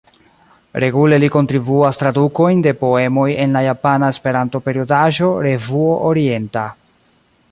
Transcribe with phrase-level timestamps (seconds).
[0.83, 6.67] Regule li kontribuas tradukojn de poemoj en la japana Esperanto-periodaĵo Revuo Orienta.